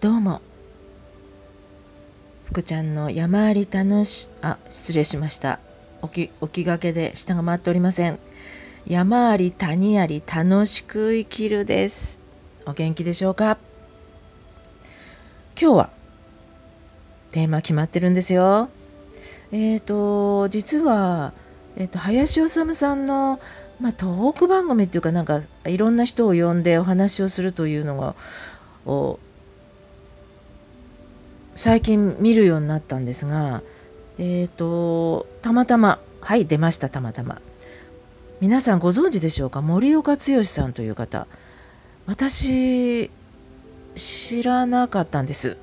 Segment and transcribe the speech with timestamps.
[0.00, 0.42] どうも。
[2.44, 5.58] 福ちゃんの山あり楽し、あ、失礼しました。
[6.02, 8.20] 起き、起きがけで下が回っておりません。
[8.86, 12.20] 山あり谷あり楽しく生きるです。
[12.64, 13.58] お元気でしょうか？
[15.60, 15.90] 今日は
[17.32, 18.68] テーマ決まってるんですよ。
[19.50, 21.32] えっ、と、実は、
[21.76, 23.40] えっ、と、林修さんの、
[23.80, 28.14] まあ、トーク番組っていうかなんかいろんな人を呼んでお話をするというのが、
[28.86, 29.18] を
[31.58, 33.64] 最近見るようになったんですが、
[34.16, 37.42] えっ、と、たまたま、はい、出ました、たまたま。
[38.40, 39.60] 皆さんご存知でしょうか？
[39.60, 41.26] 森岡剛さんという方。
[42.06, 43.10] 私、
[43.96, 45.56] 知らなかったんです。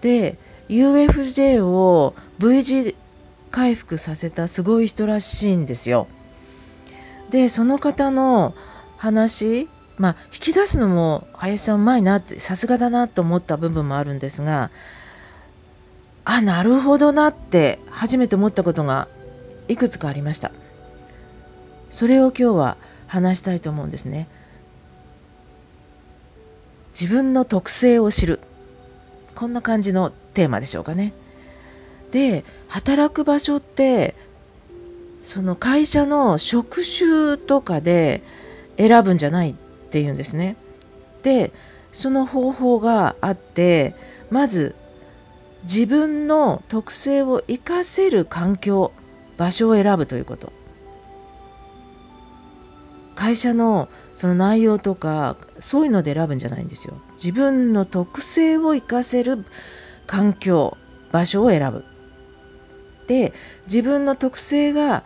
[0.00, 0.36] で、
[0.68, 2.96] UFJ を V 字
[3.52, 6.08] 回復させたすごい人らしいんですよ。
[7.30, 8.52] で、その方の
[8.96, 14.72] 話、まあ、引き出すのも林さんうまいなって、さすがだなと思った部分もあるんですが、
[16.24, 19.08] あ、なるほどなって初めて思ったことが
[19.68, 20.52] いくつかありました。
[21.90, 24.28] それを今日は話したいと思うんですね。
[26.98, 28.40] 自分の特性を知る。
[29.34, 31.12] こんな感じのテーマでしょうかね。
[32.10, 34.14] で、働く場所って、
[35.22, 38.22] その会社の職種とかで
[38.76, 39.54] 選ぶんじゃないっ
[39.90, 40.56] ていうんですね。
[41.22, 41.52] で、
[41.92, 43.94] その方法があって、
[44.30, 44.76] まず
[45.64, 48.92] 自分の特性を活かせる環境、
[49.36, 50.52] 場所を選ぶということ。
[53.14, 56.94] 会社のその内容とか、そういうので選ぶんじゃないんですよ。
[57.16, 59.44] 自分の特性を活かせる
[60.06, 60.76] 環境、
[61.12, 61.84] 場所を選ぶ。
[63.06, 63.32] で、
[63.66, 65.02] 自分の特性が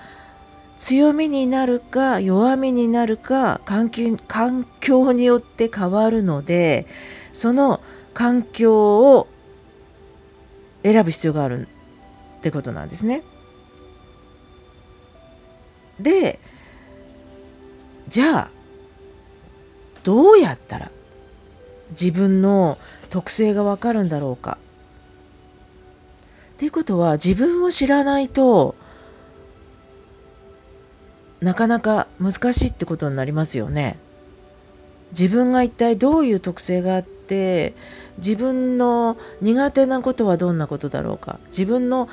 [0.79, 6.87] 強みになるか弱みになるか環境環境によって変わるので、
[7.33, 7.81] その
[8.15, 9.29] 環境を
[10.83, 11.69] 選ぶ必要がある
[12.39, 13.23] ってことなんですね。
[16.01, 16.39] で、
[18.09, 18.51] じゃあ、
[20.05, 20.91] どうやったら
[21.91, 22.79] 自分の
[23.11, 24.59] 特性がわかるんだろうか。
[26.55, 28.75] っていうことは自分を知らないと
[31.41, 33.99] なかなか難しいってことになりますよね。
[35.13, 37.18] 自分が一体どういう特性があって
[38.19, 41.39] 自分の苦手なことはどんなことだろうか。
[41.49, 42.09] 自分の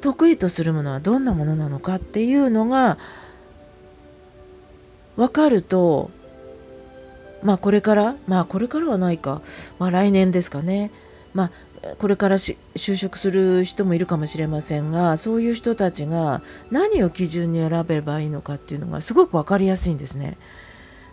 [0.00, 2.98] 得意とするものはどんなものなのかっていうのが
[5.16, 6.10] 分かると
[7.42, 9.42] まあこれからまあこれからはないか。
[9.78, 10.90] まあ来年ですかね。
[11.34, 11.50] まあ
[11.98, 12.56] これから就
[12.96, 20.36] 職する人もいるかもしれませんがそういう人たちが何を基準に選べばいいのかっていうのがすごく分かりやすいんですね。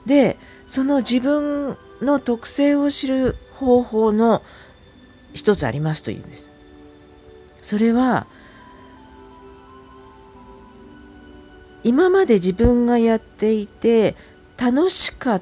[0.05, 4.44] でその自分の特性を知る方法の
[5.34, 6.52] 一つありますというんです。
[7.62, 8.28] それは
[11.84, 14.16] 今まで自分がやっていて
[14.57, 15.41] 楽しかっ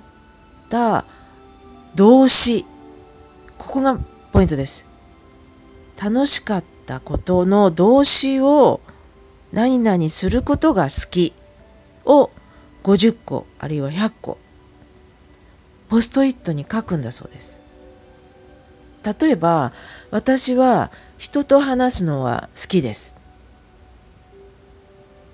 [0.69, 1.05] た
[1.95, 2.65] 動詞
[3.57, 3.97] ここが
[4.31, 4.85] ポイントです。
[6.01, 8.81] 楽しかったことの動詞を
[9.53, 11.33] 何々することが好き
[12.05, 12.29] を
[12.83, 14.37] 50個あるいは100個
[15.89, 17.61] ポストイットに書くんだそうです。
[19.03, 19.71] 例えば
[20.09, 23.15] 私は人と話すのは好きです。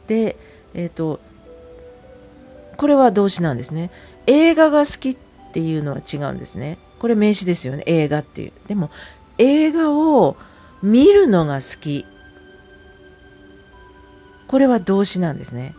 [0.08, 0.36] で、
[0.74, 1.22] えっ、と
[2.78, 3.92] これは動詞なんですね。
[4.28, 5.18] 映画が好きっ
[5.54, 6.80] ていうのは違うんですね。
[7.00, 7.84] これ名詞ですよね。
[7.86, 8.54] 映画っていう。
[8.68, 8.92] でも
[9.38, 10.36] 映画を
[10.84, 12.06] 見るのが好き。
[14.48, 15.76] これは動詞なんですね。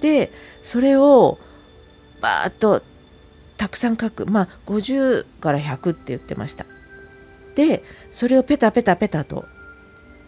[0.00, 0.30] で、
[0.62, 1.38] それを
[2.20, 2.82] バーッと
[3.58, 4.26] たくさん書く。
[4.26, 6.64] まあ、50から100って言ってました。
[7.54, 9.44] で、それをペタペタペタと、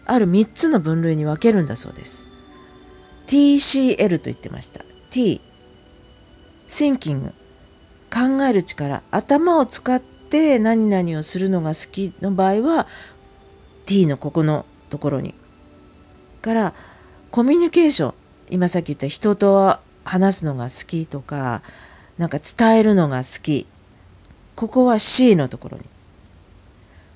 [0.05, 2.23] ある3つの分類に分けるんだそうです。
[3.27, 4.83] TCL と言ってました。
[5.11, 5.41] T、
[6.67, 7.31] thinking、
[8.13, 12.87] 考える力、頭を使って何々をするのが好きの場合は、
[13.85, 15.33] T のここのところに。
[16.41, 16.73] から、
[17.31, 18.13] コミュニケーション。
[18.49, 21.61] 今さっき言った人と話すのが好きとか、
[22.21, 23.65] なんか伝えるのが好き。
[24.55, 25.85] ここは C のところに。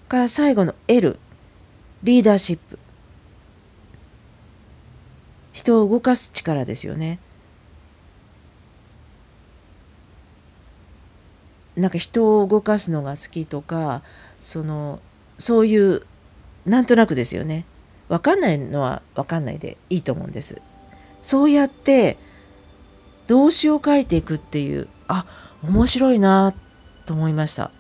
[0.10, 1.20] から最後の L、
[2.02, 2.80] リーダーシップ。
[5.54, 7.20] 人を動かす力ですよね。
[11.76, 14.02] なんか人を動かすのが好きとか、
[14.40, 15.02] その、
[15.38, 16.02] そういう、
[16.66, 17.68] なんとなくですよね。
[18.10, 20.64] わかんないのはわかんないでいいと思うんです。
[21.22, 22.18] そうやって、
[23.28, 25.26] 動詞を書いていくっていう、あ、
[25.64, 26.54] 面白いな
[27.06, 27.72] と思いました。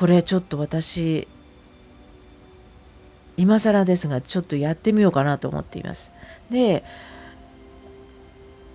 [0.00, 1.28] これちょっと私
[3.36, 6.10] 今更ですがちょっとやってみようかなと思っています
[6.50, 6.84] で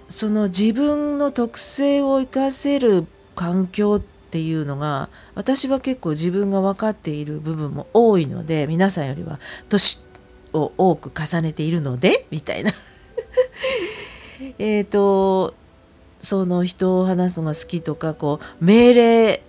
[0.07, 10.03] その自分の特性を生かせる環境っていうのが私は結構自分が分かっている部分も多いので皆さんよりは年
[10.53, 12.71] を多く重ねているのでみたいな
[14.59, 15.55] えっと
[16.25, 19.43] その人を話すのが好きとかこう命令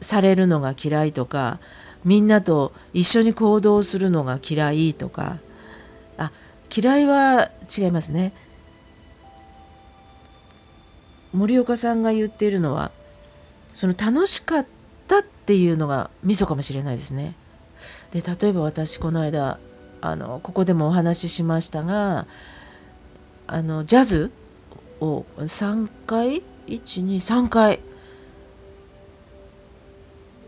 [0.00, 1.60] されるのが嫌いとか
[2.04, 5.38] みんなと一緒に行動するのが嫌いとか
[6.16, 6.32] あ
[6.74, 8.32] 嫌いは違いますね
[11.32, 12.90] 森岡さんが言っているのは
[13.72, 14.66] その楽しかっ
[15.06, 17.36] たっていうのがミソかもしれないですね。
[18.12, 19.60] で例えば私この間
[20.00, 22.26] あのここでもお話ししましたが
[23.46, 24.32] あのジャズ
[25.00, 27.80] を3回？123回。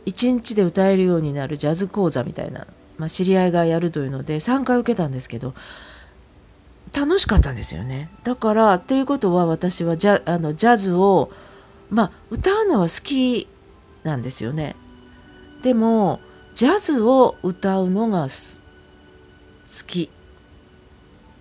[0.06, 2.66] 1日で歌えるようになるジャズ講座みたいな、
[2.98, 5.54] まあ、知り合いがやるというので3回受けたんですけど
[6.92, 8.10] 楽しかったんですよね。
[8.24, 11.30] だからっていうことは私はジャあのジャズを
[11.88, 13.48] まあ歌うのは好き
[14.02, 14.74] なんですよね。
[15.62, 16.18] でも
[16.54, 18.28] ジャズを歌うのが好
[19.86, 20.10] き。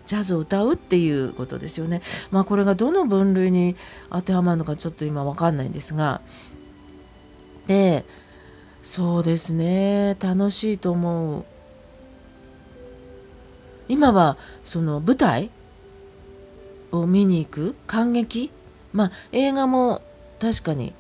[0.10, 2.02] ジャズを歌うっていうことですよね。
[2.32, 3.76] まあこれがどの分類に
[4.10, 6.22] 当てはまるのかちょっと今わかんないんですが。
[7.68, 8.06] で
[8.82, 10.18] そうですね。
[10.20, 11.46] 楽しいと思う。
[13.88, 15.52] 今はその舞台
[16.92, 18.52] を見に行く感激
[18.92, 20.02] まあ映画も
[20.40, 20.96] 確かに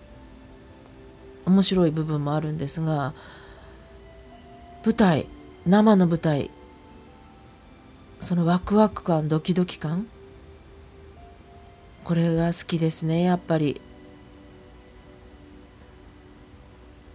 [1.48, 3.16] 面白い部分もあるんですが
[4.86, 5.28] 舞台
[5.66, 6.52] 生の舞台
[8.20, 10.08] そのワクワク感ドキドキ感？
[12.04, 13.82] これが好きですねやっぱり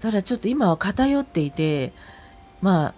[0.01, 1.93] ただちょっと今は偏っていて
[2.61, 2.95] まあ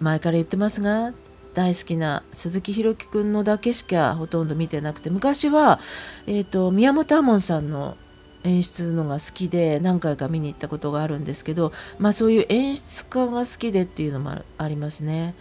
[0.00, 1.12] 前から言ってますが
[1.54, 5.80] 大好きな鈴木宏樹くんのだけしかほとんど見てなくて昔は、
[6.26, 7.96] えーと、宮本亞門さんの
[8.44, 15.34] 演出のが好きで何回か見に行ったことがあるんですけど、まあ、そういう演出家が好きでっていうのもありますね。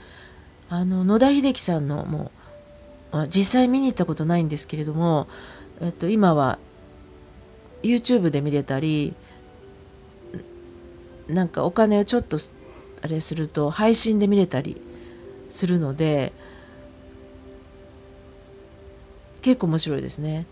[0.70, 2.32] あの野田秀樹さんのも
[3.12, 5.28] う実際見に行ったことないんですけれども、
[5.82, 6.60] えっと、今は
[7.82, 9.16] YouTube で見れたり
[11.28, 12.38] なんかお金をちょっと
[13.02, 14.82] あれすると配信で見れたり
[15.50, 16.34] するので
[19.42, 20.46] 結構面白いですね。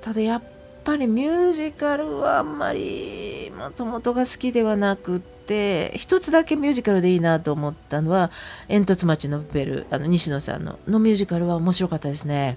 [0.00, 0.42] ただやっ
[0.82, 5.20] ぱりミュージカルはあんまりもともとが好きではなくっ
[5.52, 8.30] て一つだけミュージカルでいいなと思ったのは
[8.68, 10.78] 煙突町のベルあの西野さんの。
[10.88, 12.56] のミュージカルは面白かったですね。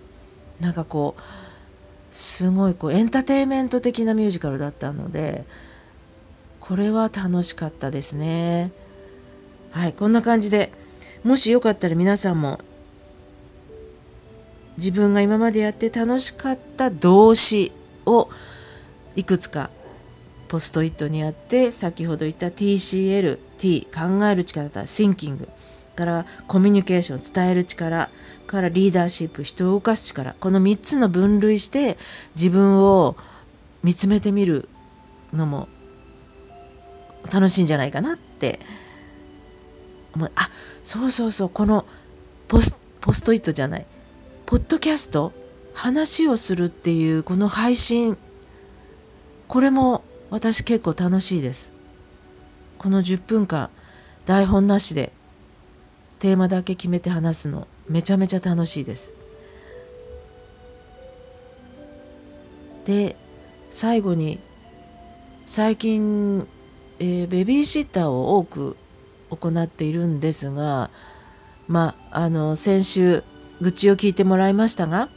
[0.61, 1.21] なんかこう
[2.15, 5.43] すごいこうエンターテインメント的なミュージカルだったので
[6.61, 8.71] これは楽しかったですね。
[9.71, 10.71] はいこんな感じで
[11.25, 12.61] もしよかったら皆さんも
[14.77, 17.73] 自分が今までやって楽しかった動詞
[18.05, 18.29] を
[19.17, 19.69] いくつか
[20.47, 25.47] ポストイットにあって先ほど言った TCL、T 考える力だ Thinking
[25.95, 28.09] からコミュニケーション伝える力
[28.47, 30.35] からリーダーシップ人を動かす力。
[30.39, 31.97] この3つの分類して
[32.35, 33.15] 自分を
[33.83, 34.69] 見つめてみる
[35.33, 35.67] のも
[37.31, 38.59] 楽しいんじゃないかなって
[40.13, 40.31] 思う。
[40.35, 40.49] あ
[40.83, 41.85] そうそうそうこの
[42.47, 43.85] ポスポストイットじゃない。
[44.45, 45.33] ポッドキャスト
[45.73, 48.17] 話をするっていうこの配信
[49.47, 51.73] これも私結構楽しいです。
[52.77, 53.69] この10分間
[54.25, 55.11] 台本なしで
[56.19, 59.13] テーマだけ決めて話すのめちゃめちゃ楽しいです。
[62.85, 63.15] で
[63.71, 64.39] 最後に
[65.45, 66.47] 最近、
[66.99, 68.77] えー、ベビーシッターを多く
[69.29, 70.89] 行っているんですが、
[71.67, 73.23] まあ、あの先週
[73.61, 75.09] 愚痴を聞いてもらいましたが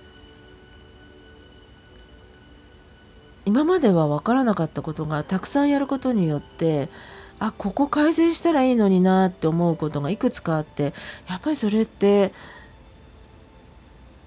[3.49, 6.91] 今までは分からなかったことがたくさんやることによって
[7.39, 10.93] あここ改善したらいいのになって思うことがいくつかあって
[11.27, 12.35] やっぱりそれって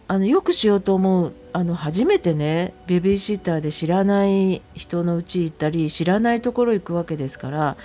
[0.08, 7.78] あのよくしようと思うあの初めてねベビーシッターで知らない人のうち行ったり知らないところ行くわけですから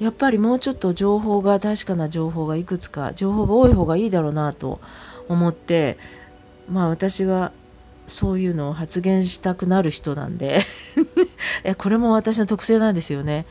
[0.00, 4.80] やっぱりもうちょっと情報が確かな情報がいくつか情報が多い方がいいだろうなと
[5.30, 5.96] 思って
[6.68, 7.52] まあ私は
[8.06, 10.62] そういうのを発言したくなる人なんで
[11.78, 13.46] これも私の特性なんですよね。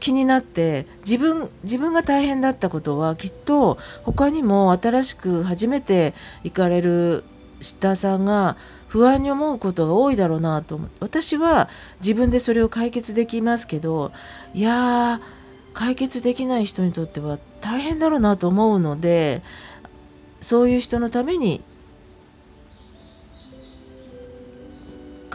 [0.00, 7.24] 気になって自分自分が大変だったことはきっと他にも新しく初めて行かれる
[7.60, 8.56] シッターさんが
[8.88, 11.68] 不安に思うことが多いだろうなと思う私は
[12.00, 14.12] 自分でそれを解決できますけど
[14.52, 15.38] いやー
[15.74, 19.42] 解決できない人にとっては大変だろうなと思うので
[20.40, 21.62] そういう人のために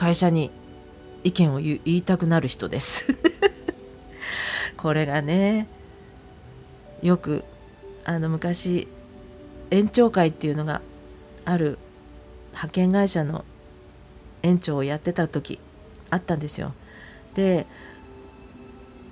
[0.04, 0.52] 会社に
[1.24, 3.06] 意見を言いたくなる人です
[4.76, 5.70] これがね
[7.02, 7.46] よく
[8.04, 8.90] あの昔
[9.72, 10.82] 延長会っていうのが
[11.46, 11.80] ある
[12.50, 13.46] 派遣会社の
[14.42, 15.62] 園長をやってた時
[16.10, 16.74] あったんですよ。
[17.34, 17.66] で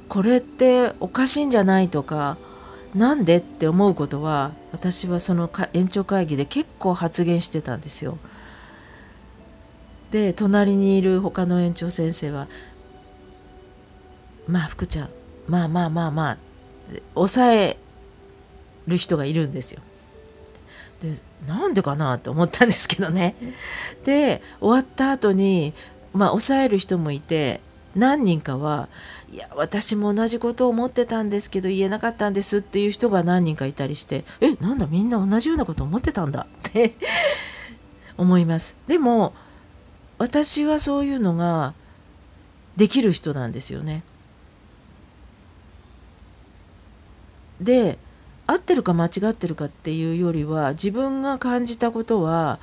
[0.10, 2.38] これっておかしいんじゃないとか
[2.94, 8.18] なんでって思うことは私はその延長会議で結構発言してたんですよ。
[10.12, 12.48] で隣にいる他の園長先生は
[14.48, 15.10] 「まあ福ちゃん
[15.48, 16.38] まあまあまあまあ」
[17.16, 17.78] 抑え
[18.88, 19.82] る人がいるんですよ。
[21.02, 23.36] でなんでかなと思ったんですけどね。
[24.04, 25.74] で終わった後に
[26.14, 27.62] まあ抑える人もいて
[27.96, 28.90] 何人かは
[29.32, 36.96] いや私も同じことを思ってたんですけど言えなかったんですっていう人が何人かいたりしてえなんだみんな同じようなこと思ってたんだって
[38.18, 39.34] 思いますでも
[40.22, 41.74] 私はそういうのが
[42.76, 44.04] できる人なんですよね。
[47.60, 47.98] で
[48.46, 52.60] 合ってるか間違ってるかっていうよりは自分が感じたことは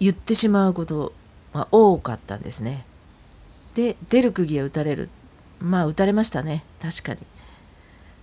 [0.00, 1.12] 言ってしまうこと
[1.52, 2.86] が多かったんですね。
[3.74, 5.10] で出る釘は打たれる。
[5.60, 6.64] まあ打たれましたね。
[6.80, 7.20] 確かに。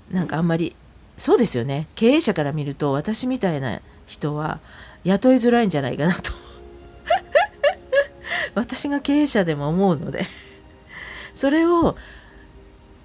[0.10, 0.76] なんかあんまり
[1.20, 1.88] そうですよね。
[1.94, 4.60] 経営者から見ると私みたいな人は
[5.04, 6.45] 雇いづらいんじゃないかなと
[8.56, 10.26] 私が経営者でも思うので
[11.36, 11.96] それを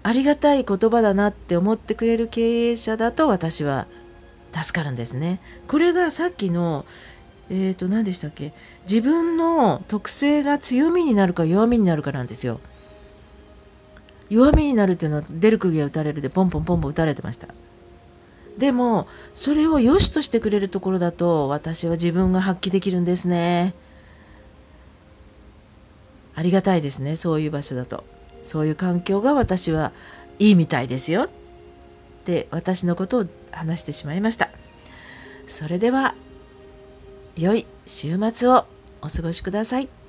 [0.02, 3.86] ありがたい言葉だなって思ってくれる経営者だと私は
[4.54, 5.40] 助かるんですね。
[5.68, 6.86] これがさっきの
[7.50, 8.52] えーと何でしたっけ？
[8.88, 12.60] 自分の特性が強みになるか弱みになるかなんですよ。
[14.30, 17.48] 弱みになるっていうのは出る釘が打たれるでポンポンポンポン打たれてました。
[18.56, 23.74] でもそれを良しとしてくれるところだと私は自分が発揮できるんですね。
[26.34, 28.04] ありがたいですねそういう場所だと。
[28.42, 29.92] そういう環境が私は
[30.38, 31.24] いいみたいですよ。
[31.24, 31.28] っ
[32.24, 34.50] て私のことを話してしまいました。
[35.46, 36.14] それでは
[37.36, 38.66] 良い週末を
[39.02, 39.99] お過ごしください。